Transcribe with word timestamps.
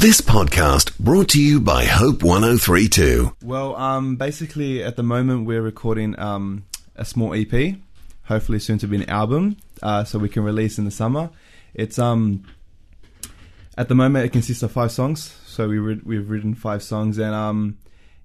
This 0.00 0.22
podcast 0.22 0.98
brought 0.98 1.28
to 1.28 1.42
you 1.42 1.60
by 1.60 1.84
Hope 1.84 2.22
1032. 2.22 3.36
Well, 3.42 3.76
um, 3.76 4.16
basically, 4.16 4.82
at 4.82 4.96
the 4.96 5.02
moment, 5.02 5.44
we're 5.44 5.60
recording 5.60 6.18
um, 6.18 6.64
a 6.96 7.04
small 7.04 7.34
EP, 7.34 7.74
hopefully 8.22 8.60
soon 8.60 8.78
to 8.78 8.86
be 8.86 8.96
an 8.96 9.10
album, 9.10 9.58
uh, 9.82 10.04
so 10.04 10.18
we 10.18 10.30
can 10.30 10.42
release 10.42 10.78
in 10.78 10.86
the 10.86 10.90
summer. 10.90 11.28
It's 11.74 11.98
um, 11.98 12.44
at 13.76 13.90
the 13.90 13.94
moment, 13.94 14.24
it 14.24 14.30
consists 14.30 14.62
of 14.62 14.72
five 14.72 14.90
songs. 14.90 15.36
So 15.44 15.68
we 15.68 15.78
re- 15.78 16.00
we've 16.02 16.30
written 16.30 16.54
five 16.54 16.82
songs, 16.82 17.18
and 17.18 17.34
um, 17.34 17.76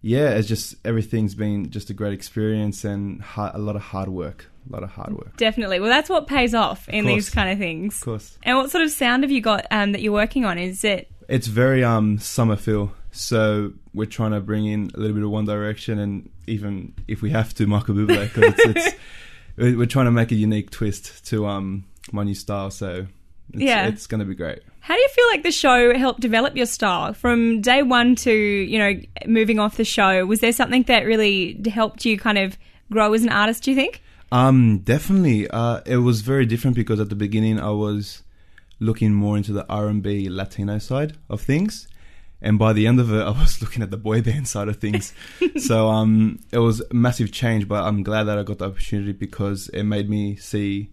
yeah, 0.01 0.29
it's 0.29 0.47
just 0.47 0.75
everything's 0.85 1.35
been 1.35 1.71
just 1.71 1.89
a 1.89 1.93
great 1.93 2.13
experience 2.13 2.85
and 2.85 3.21
ha- 3.21 3.51
a 3.53 3.59
lot 3.59 3.75
of 3.75 3.81
hard 3.81 4.07
work. 4.07 4.49
A 4.69 4.71
lot 4.71 4.83
of 4.83 4.91
hard 4.91 5.11
work. 5.11 5.35
Definitely. 5.35 5.81
Well, 5.81 5.89
that's 5.89 6.09
what 6.09 6.25
pays 6.25 6.55
off 6.55 6.87
in 6.87 7.03
course. 7.03 7.13
these 7.13 7.29
kind 7.31 7.51
of 7.51 7.57
things. 7.57 7.97
Of 7.97 8.05
course. 8.05 8.37
And 8.43 8.57
what 8.57 8.71
sort 8.71 8.83
of 8.83 8.91
sound 8.91 9.23
have 9.23 9.31
you 9.31 9.41
got 9.41 9.67
um, 9.71 9.91
that 9.91 10.01
you're 10.01 10.13
working 10.13 10.45
on? 10.45 10.57
Is 10.57 10.85
it 10.85 11.11
It's 11.27 11.47
very 11.47 11.83
um 11.83 12.17
summer 12.19 12.55
feel. 12.55 12.91
So 13.11 13.73
we're 13.93 14.05
trying 14.07 14.31
to 14.31 14.41
bring 14.41 14.65
in 14.65 14.91
a 14.93 14.99
little 14.99 15.15
bit 15.15 15.23
of 15.23 15.29
One 15.29 15.45
Direction, 15.45 15.99
and 15.99 16.29
even 16.47 16.93
if 17.07 17.21
we 17.21 17.29
have 17.31 17.53
to, 17.55 17.65
Michael 17.65 17.95
Bublé, 17.95 18.33
because 18.33 18.53
it's, 18.59 18.65
it's 18.87 18.95
we're 19.57 19.77
we're 19.77 19.85
trying 19.85 20.05
to 20.05 20.11
make 20.11 20.31
a 20.31 20.35
unique 20.35 20.69
twist 20.71 21.25
to 21.27 21.45
um 21.47 21.85
my 22.11 22.23
new 22.23 22.35
style. 22.35 22.69
So 22.71 23.07
it's, 23.53 23.61
Yeah. 23.63 23.87
it's 23.87 24.07
going 24.07 24.19
to 24.19 24.25
be 24.25 24.35
great. 24.35 24.59
How 24.81 24.93
do 24.93 24.99
you 25.01 25.09
feel 25.09 25.27
like 25.29 25.41
the 25.43 25.51
show 25.51 25.97
helped 25.97 26.19
develop 26.19 26.55
your 26.55 26.67
style 26.67 27.13
from 27.13 27.61
day 27.61 27.81
one 27.81 28.15
to 28.17 28.31
you 28.31 28.77
know 28.77 28.93
moving 29.25 29.59
off 29.59 29.77
the 29.77 29.85
show? 29.85 30.25
Was 30.25 30.41
there 30.41 30.51
something 30.51 30.83
that 30.83 31.05
really 31.05 31.59
helped 31.69 32.05
you 32.05 32.17
kind 32.19 32.37
of 32.37 32.57
grow 32.91 33.13
as 33.13 33.23
an 33.23 33.29
artist? 33.29 33.63
Do 33.63 33.71
you 33.71 33.77
think? 33.77 34.01
Um, 34.31 34.79
definitely. 34.79 35.47
Uh, 35.49 35.81
it 35.85 35.97
was 35.97 36.21
very 36.21 36.45
different 36.45 36.75
because 36.75 36.99
at 36.99 37.09
the 37.09 37.15
beginning 37.15 37.59
I 37.59 37.69
was 37.71 38.21
looking 38.79 39.13
more 39.13 39.37
into 39.37 39.53
the 39.53 39.65
R 39.69 39.87
and 39.87 40.01
B 40.03 40.29
Latino 40.29 40.77
side 40.77 41.17
of 41.29 41.41
things, 41.41 41.87
and 42.41 42.59
by 42.59 42.73
the 42.73 42.87
end 42.87 42.99
of 42.99 43.11
it, 43.11 43.21
I 43.21 43.31
was 43.31 43.61
looking 43.61 43.81
at 43.81 43.91
the 43.91 43.97
boy 43.97 44.21
band 44.21 44.47
side 44.47 44.67
of 44.67 44.77
things. 44.77 45.13
so 45.57 45.89
um, 45.89 46.39
it 46.51 46.59
was 46.59 46.81
a 46.81 46.93
massive 46.93 47.31
change, 47.31 47.67
but 47.67 47.83
I'm 47.83 48.03
glad 48.03 48.23
that 48.23 48.37
I 48.37 48.43
got 48.43 48.59
the 48.59 48.65
opportunity 48.65 49.13
because 49.13 49.69
it 49.69 49.83
made 49.83 50.09
me 50.09 50.35
see 50.35 50.91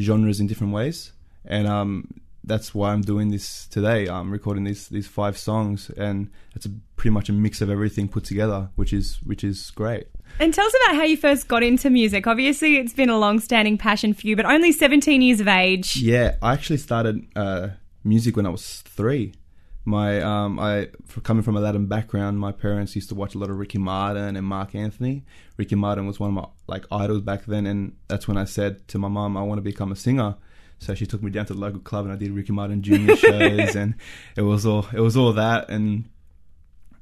genres 0.00 0.40
in 0.40 0.46
different 0.46 0.72
ways, 0.72 1.12
and 1.44 1.66
um, 1.66 2.08
that's 2.46 2.74
why 2.74 2.92
I'm 2.92 3.00
doing 3.00 3.30
this 3.30 3.66
today. 3.66 4.06
I'm 4.06 4.30
recording 4.30 4.64
these 4.64 4.88
these 4.88 5.06
five 5.06 5.36
songs, 5.36 5.90
and 5.96 6.30
it's 6.54 6.66
a, 6.66 6.70
pretty 6.96 7.10
much 7.10 7.28
a 7.28 7.32
mix 7.32 7.60
of 7.60 7.70
everything 7.70 8.08
put 8.08 8.24
together, 8.24 8.70
which 8.76 8.92
is 8.92 9.18
which 9.24 9.42
is 9.42 9.70
great. 9.70 10.06
And 10.40 10.52
tell 10.52 10.66
us 10.66 10.74
about 10.84 10.96
how 10.96 11.04
you 11.04 11.16
first 11.16 11.48
got 11.48 11.62
into 11.62 11.90
music. 11.90 12.26
Obviously, 12.26 12.76
it's 12.76 12.92
been 12.92 13.10
a 13.10 13.18
long-standing 13.18 13.78
passion 13.78 14.14
for 14.14 14.26
you, 14.26 14.36
but 14.36 14.46
only 14.46 14.72
17 14.72 15.22
years 15.22 15.40
of 15.40 15.48
age. 15.48 15.96
Yeah, 15.96 16.36
I 16.42 16.52
actually 16.54 16.78
started 16.78 17.26
uh, 17.36 17.68
music 18.02 18.36
when 18.36 18.46
I 18.46 18.50
was 18.50 18.82
three. 18.82 19.34
My 19.86 20.22
um, 20.22 20.58
I 20.58 20.88
for 21.06 21.20
coming 21.20 21.42
from 21.42 21.56
a 21.56 21.60
Latin 21.60 21.86
background, 21.86 22.38
my 22.38 22.52
parents 22.52 22.94
used 22.94 23.10
to 23.10 23.14
watch 23.14 23.34
a 23.34 23.38
lot 23.38 23.50
of 23.50 23.58
Ricky 23.58 23.78
Martin 23.78 24.36
and 24.36 24.46
Marc 24.46 24.74
Anthony. 24.74 25.24
Ricky 25.56 25.74
Martin 25.74 26.06
was 26.06 26.18
one 26.18 26.30
of 26.30 26.34
my 26.34 26.46
like 26.66 26.84
idols 26.90 27.22
back 27.22 27.44
then, 27.44 27.66
and 27.66 27.96
that's 28.08 28.26
when 28.26 28.36
I 28.36 28.44
said 28.44 28.88
to 28.88 28.98
my 28.98 29.08
mom, 29.08 29.36
I 29.36 29.42
want 29.42 29.58
to 29.58 29.62
become 29.62 29.92
a 29.92 29.96
singer. 29.96 30.36
So 30.78 30.94
she 30.94 31.06
took 31.06 31.22
me 31.22 31.30
down 31.30 31.46
to 31.46 31.54
the 31.54 31.60
local 31.60 31.80
club, 31.80 32.04
and 32.04 32.12
I 32.12 32.16
did 32.16 32.30
Ricky 32.30 32.52
Martin 32.52 32.82
Junior 32.82 33.16
shows, 33.16 33.74
and 33.76 33.94
it 34.36 34.42
was 34.42 34.66
all 34.66 34.86
it 34.92 35.00
was 35.00 35.16
all 35.16 35.32
that. 35.32 35.70
And 35.70 36.08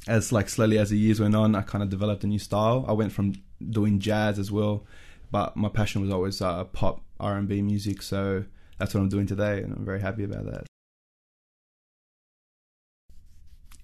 as 0.07 0.33
like 0.33 0.49
slowly 0.49 0.79
as 0.79 0.91
the 0.91 0.99
years 0.99 1.21
went 1.21 1.35
on, 1.35 1.55
I 1.55 1.63
kind 1.63 1.83
of 1.83 1.91
developed 1.91 2.25
a 2.25 2.27
new 2.27 2.39
style. 2.39 2.85
I 2.89 2.93
went 2.93 3.13
from 3.13 3.35
doing 3.71 3.99
jazz 3.99 4.39
as 4.39 4.51
well, 4.51 4.87
but 5.31 5.57
my 5.57 5.69
passion 5.69 6.01
was 6.03 6.11
always 6.11 6.41
uh, 6.41 6.65
pop 6.65 7.01
R 7.19 7.37
and 7.37 7.49
B 7.49 7.63
music. 7.63 8.03
So 8.03 8.45
that's 8.79 8.95
what 8.95 9.01
I'm 9.01 9.09
doing 9.09 9.27
today, 9.27 9.63
and 9.63 9.73
I'm 9.73 9.85
very 9.85 10.01
happy 10.01 10.25
about 10.25 10.47
that. 10.47 10.67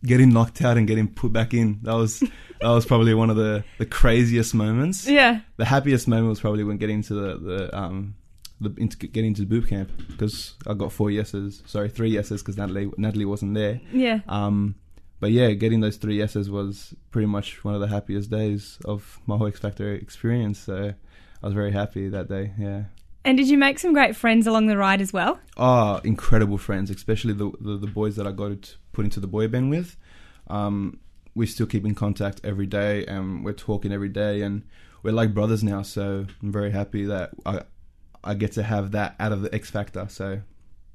Getting 0.04 0.32
knocked 0.32 0.62
out 0.62 0.76
and 0.76 0.86
getting 0.86 1.08
put 1.08 1.32
back 1.32 1.52
in 1.54 1.80
that 1.82 1.94
was 1.94 2.20
that 2.60 2.68
was 2.68 2.86
probably 2.86 3.14
one 3.14 3.30
of 3.30 3.36
the, 3.36 3.64
the 3.78 3.86
craziest 3.86 4.54
moments. 4.54 5.08
Yeah. 5.08 5.40
The 5.56 5.64
happiest 5.64 6.06
moment 6.06 6.28
was 6.28 6.40
probably 6.40 6.62
when 6.62 6.76
getting 6.76 7.02
to 7.02 7.14
the, 7.14 7.38
the 7.38 7.76
um 7.76 8.14
the 8.60 8.74
into, 8.76 8.96
getting 8.96 9.34
to 9.34 9.42
the 9.42 9.46
boot 9.46 9.68
camp 9.68 9.90
because 10.08 10.54
I 10.66 10.74
got 10.74 10.92
four 10.92 11.10
yeses, 11.10 11.62
sorry 11.66 11.88
three 11.88 12.10
yeses 12.10 12.42
because 12.42 12.56
Natalie 12.56 12.90
Natalie 12.96 13.24
wasn't 13.24 13.54
there. 13.54 13.80
Yeah. 13.92 14.20
Um, 14.28 14.74
but 15.20 15.32
yeah, 15.32 15.50
getting 15.52 15.80
those 15.80 15.96
three 15.96 16.16
yeses 16.16 16.50
was 16.50 16.94
pretty 17.10 17.26
much 17.26 17.64
one 17.64 17.74
of 17.74 17.80
the 17.80 17.88
happiest 17.88 18.30
days 18.30 18.78
of 18.84 19.20
my 19.26 19.36
whole 19.36 19.48
X 19.48 19.58
Factor 19.58 19.92
experience. 19.92 20.58
So 20.58 20.94
I 21.42 21.46
was 21.46 21.54
very 21.54 21.72
happy 21.72 22.08
that 22.08 22.28
day. 22.28 22.52
Yeah. 22.58 22.84
And 23.24 23.36
did 23.36 23.48
you 23.48 23.58
make 23.58 23.78
some 23.78 23.92
great 23.92 24.16
friends 24.16 24.46
along 24.46 24.66
the 24.68 24.76
ride 24.76 25.00
as 25.00 25.12
well? 25.12 25.38
Oh, 25.56 26.00
incredible 26.04 26.56
friends, 26.56 26.90
especially 26.90 27.34
the, 27.34 27.50
the 27.60 27.76
the 27.76 27.86
boys 27.86 28.16
that 28.16 28.26
I 28.26 28.32
got 28.32 28.62
to 28.62 28.76
put 28.92 29.04
into 29.04 29.20
the 29.20 29.26
boy 29.26 29.48
band 29.48 29.70
with. 29.70 29.96
Um, 30.48 30.98
we 31.34 31.46
still 31.46 31.66
keep 31.66 31.84
in 31.84 31.94
contact 31.94 32.40
every 32.42 32.66
day, 32.66 33.04
and 33.06 33.44
we're 33.44 33.52
talking 33.52 33.92
every 33.92 34.08
day, 34.08 34.42
and 34.42 34.64
we're 35.02 35.12
like 35.12 35.34
brothers 35.34 35.62
now. 35.62 35.82
So 35.82 36.26
I'm 36.42 36.52
very 36.52 36.70
happy 36.70 37.04
that 37.04 37.30
I 37.44 37.62
I 38.24 38.34
get 38.34 38.52
to 38.52 38.62
have 38.62 38.92
that 38.92 39.14
out 39.18 39.32
of 39.32 39.42
the 39.42 39.54
X 39.54 39.70
Factor. 39.70 40.06
So 40.08 40.40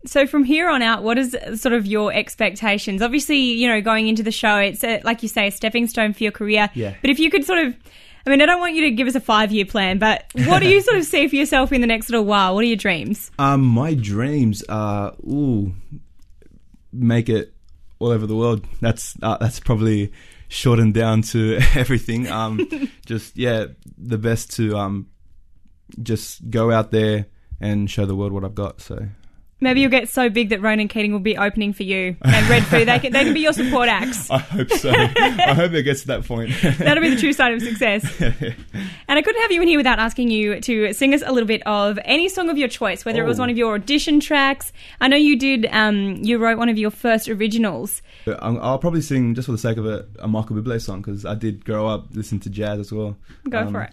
So 0.05 0.27
from 0.27 0.43
here 0.43 0.69
on 0.69 0.81
out, 0.81 1.03
what 1.03 1.17
is 1.17 1.35
sort 1.55 1.73
of 1.73 1.85
your 1.85 2.13
expectations? 2.13 3.01
Obviously, 3.01 3.37
you 3.37 3.67
know, 3.67 3.81
going 3.81 4.07
into 4.07 4.23
the 4.23 4.31
show, 4.31 4.57
it's 4.57 4.83
a, 4.83 5.01
like 5.03 5.23
you 5.23 5.29
say, 5.29 5.47
a 5.47 5.51
stepping 5.51 5.87
stone 5.87 6.13
for 6.13 6.23
your 6.23 6.31
career. 6.31 6.69
Yeah. 6.73 6.95
But 7.01 7.09
if 7.09 7.19
you 7.19 7.29
could 7.29 7.45
sort 7.45 7.59
of, 7.59 7.75
I 8.25 8.29
mean, 8.29 8.41
I 8.41 8.45
don't 8.45 8.59
want 8.59 8.75
you 8.75 8.83
to 8.83 8.91
give 8.91 9.07
us 9.07 9.15
a 9.15 9.19
five-year 9.19 9.65
plan, 9.65 9.99
but 9.99 10.25
what 10.45 10.59
do 10.59 10.69
you 10.69 10.81
sort 10.89 10.97
of 10.97 11.05
see 11.05 11.27
for 11.27 11.35
yourself 11.35 11.71
in 11.71 11.81
the 11.81 11.87
next 11.87 12.09
little 12.09 12.25
while? 12.25 12.55
What 12.55 12.63
are 12.63 12.67
your 12.67 12.77
dreams? 12.77 13.31
Um, 13.39 13.61
my 13.61 13.93
dreams 13.93 14.63
are 14.69 15.13
ooh, 15.25 15.73
make 16.91 17.29
it 17.29 17.53
all 17.99 18.09
over 18.09 18.27
the 18.27 18.35
world. 18.35 18.65
That's 18.81 19.15
uh, 19.21 19.37
that's 19.37 19.59
probably 19.59 20.11
shortened 20.47 20.93
down 20.93 21.21
to 21.23 21.59
everything. 21.75 22.27
Um, 22.29 22.89
just 23.05 23.37
yeah, 23.37 23.67
the 23.97 24.17
best 24.17 24.53
to 24.57 24.77
um, 24.77 25.07
just 26.01 26.49
go 26.49 26.71
out 26.71 26.91
there 26.91 27.25
and 27.59 27.89
show 27.89 28.05
the 28.05 28.15
world 28.15 28.31
what 28.31 28.43
I've 28.43 28.55
got. 28.55 28.81
So 28.81 29.07
Maybe 29.61 29.79
you'll 29.79 29.91
get 29.91 30.09
so 30.09 30.29
big 30.29 30.49
that 30.49 30.61
Ronan 30.61 30.89
Keating 30.89 31.13
will 31.13 31.21
be 31.21 31.37
opening 31.37 31.71
for 31.71 31.83
you 31.83 32.17
and 32.21 32.45
Redfoo. 32.47 32.85
They 32.85 32.99
can, 32.99 33.13
they 33.13 33.23
can 33.23 33.33
be 33.33 33.39
your 33.39 33.53
support 33.53 33.87
acts. 33.87 34.29
I 34.31 34.39
hope 34.39 34.69
so. 34.71 34.89
I 34.91 35.53
hope 35.53 35.71
it 35.71 35.83
gets 35.83 36.01
to 36.01 36.07
that 36.07 36.25
point. 36.25 36.51
That'll 36.79 37.01
be 37.01 37.11
the 37.11 37.15
true 37.15 37.31
sign 37.31 37.53
of 37.53 37.61
success. 37.61 38.03
And 39.07 39.19
I 39.19 39.21
couldn't 39.21 39.41
have 39.41 39.51
you 39.51 39.61
in 39.61 39.67
here 39.67 39.77
without 39.77 39.99
asking 39.99 40.31
you 40.31 40.59
to 40.61 40.91
sing 40.93 41.13
us 41.13 41.21
a 41.25 41.31
little 41.31 41.45
bit 41.47 41.61
of 41.67 41.99
any 42.03 42.29
song 42.29 42.49
of 42.49 42.57
your 42.57 42.67
choice, 42.69 43.05
whether 43.05 43.21
it 43.23 43.27
was 43.27 43.37
Oh. 43.37 43.43
one 43.43 43.49
of 43.49 43.57
your 43.57 43.75
audition 43.75 44.19
tracks. 44.19 44.73
I 44.99 45.07
know 45.07 45.17
you 45.17 45.37
did. 45.37 45.67
Um, 45.71 46.15
you 46.23 46.39
wrote 46.39 46.57
one 46.57 46.67
of 46.69 46.77
your 46.77 46.89
first 46.89 47.29
originals. 47.29 48.01
I'll 48.27 48.79
probably 48.79 49.01
sing 49.01 49.35
just 49.35 49.45
for 49.45 49.51
the 49.51 49.57
sake 49.57 49.77
of 49.77 49.85
it 49.85 50.07
a 50.19 50.27
Michael 50.27 50.55
Bublé 50.55 50.81
song 50.81 51.01
because 51.01 51.25
I 51.25 51.35
did 51.35 51.63
grow 51.63 51.85
up 51.87 52.07
listening 52.13 52.41
to 52.41 52.49
jazz 52.49 52.79
as 52.79 52.91
well. 52.91 53.15
Go 53.49 53.59
Um, 53.59 53.71
for 53.71 53.81
it. 53.83 53.91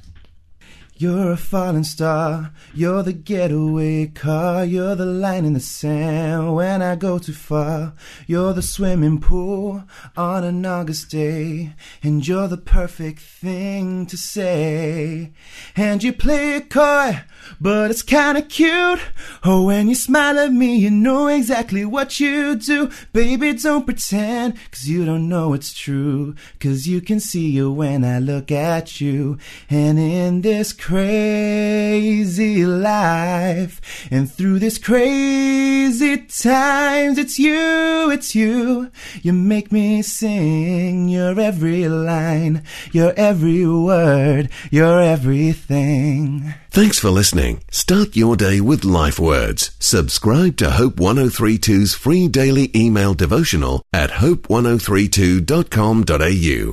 You're 1.01 1.33
a 1.33 1.37
falling 1.39 1.85
star, 1.85 2.53
you're 2.75 3.03
the 3.03 3.15
getaway 3.15 4.09
car, 4.09 4.67
you're 4.67 4.95
the 4.95 5.07
line 5.07 5.47
in 5.47 5.55
the 5.55 5.61
sand 5.61 6.55
when 6.55 6.83
I 6.83 6.95
go 6.95 7.19
too 7.19 7.33
far. 7.33 7.95
You're 8.27 8.53
the 8.53 8.61
swimming 8.61 9.19
pool 9.19 9.85
on 10.15 10.45
an 10.45 10.67
August 10.67 11.11
day, 11.11 11.75
and 12.03 12.29
you're 12.29 12.49
the 12.49 12.59
perfect 12.59 13.21
thing 13.21 14.05
to 14.09 14.19
say. 14.19 15.33
And 15.75 16.03
you 16.05 16.13
play 16.13 16.57
it 16.57 16.69
coy, 16.69 17.23
but 17.59 17.91
it's 17.91 18.03
kinda 18.03 18.43
cute. 18.43 19.01
Oh, 19.43 19.65
when 19.65 19.89
you 19.89 19.95
smile 19.95 20.39
at 20.39 20.53
me, 20.53 20.77
you 20.77 20.91
know 20.91 21.29
exactly 21.29 21.87
what 21.87 22.21
you 22.21 22.57
do. 22.57 22.91
Baby, 23.15 23.55
don't 23.55 23.87
pretend, 23.87 24.59
cause 24.71 24.87
you 24.87 25.07
don't 25.07 25.31
know 25.31 25.55
it's 25.55 25.73
true. 25.73 26.35
Cause 26.59 26.87
you 26.87 27.01
can 27.01 27.21
see 27.21 27.49
you 27.49 27.73
when 27.73 28.05
I 28.05 28.19
look 28.19 28.53
at 28.53 29.01
you. 29.01 29.39
And 29.71 29.99
in 29.99 30.43
this 30.43 30.75
crazy 30.91 32.67
life, 32.67 33.81
and 34.11 34.29
through 34.29 34.59
this 34.59 34.77
crazy 34.77 36.17
times, 36.17 37.17
it's 37.17 37.39
you, 37.39 38.11
it's 38.11 38.35
you. 38.35 38.91
You 39.23 39.33
make 39.33 39.71
me 39.71 40.03
sing 40.03 41.09
your 41.09 41.39
every 41.39 41.87
line, 41.87 42.65
your 42.91 43.13
every 43.17 43.65
word, 43.65 44.49
your 44.73 45.01
everything. 45.01 46.55
Thanks 46.73 46.99
for 46.99 47.11
listening. 47.11 47.63
Start 47.71 48.17
your 48.17 48.35
day 48.35 48.61
with 48.61 48.85
life 48.85 49.21
words. 49.21 49.71
Subscribe 49.79 50.57
to 50.57 50.73
Hope 50.73 50.97
1032's 50.97 51.95
free 51.95 52.27
daily 52.27 52.69
email 52.75 53.15
devotional 53.15 53.85
at 53.93 54.11
hope1032.com.au. 54.11 56.69